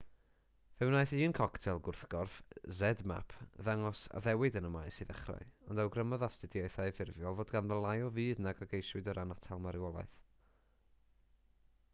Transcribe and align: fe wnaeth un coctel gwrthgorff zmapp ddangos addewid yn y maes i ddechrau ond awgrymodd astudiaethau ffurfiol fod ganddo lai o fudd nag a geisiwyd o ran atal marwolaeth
fe 0.77 0.85
wnaeth 0.91 1.11
un 1.17 1.35
coctel 1.39 1.81
gwrthgorff 1.87 2.37
zmapp 2.77 3.35
ddangos 3.67 4.01
addewid 4.21 4.57
yn 4.63 4.69
y 4.71 4.73
maes 4.77 4.97
i 5.05 5.07
ddechrau 5.11 5.45
ond 5.69 5.83
awgrymodd 5.85 6.27
astudiaethau 6.31 6.97
ffurfiol 6.97 7.39
fod 7.43 7.55
ganddo 7.59 7.81
lai 7.87 7.95
o 8.09 8.11
fudd 8.19 8.43
nag 8.49 8.67
a 8.69 8.71
geisiwyd 8.75 9.13
o 9.13 9.19
ran 9.21 9.37
atal 9.39 9.65
marwolaeth 9.69 10.19